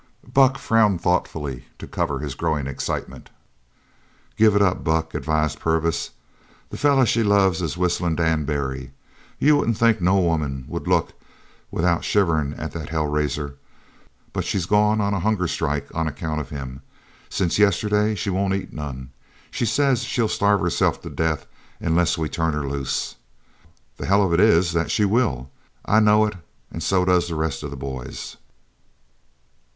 [0.33, 3.29] Buck frowned thoughtfully to cover his growing excitement.
[4.35, 6.09] "Give it up, Buck," advised Purvis.
[6.71, 8.93] "The feller she loves is Whistlin' Dan Barry.
[9.37, 11.13] You wouldn't think no woman would look
[11.69, 13.57] without shiverin' at that hell raiser.
[14.33, 16.81] But she's goin' on a hunger strike on account of him.
[17.29, 19.11] Since yesterday she wouldn't eat none.
[19.51, 21.45] She says she'll starve herself to death
[21.79, 23.17] unless we turn her loose.
[23.97, 25.51] The hell of it is that she will.
[25.85, 26.33] I know it
[26.71, 28.37] an' so does the rest of the boys."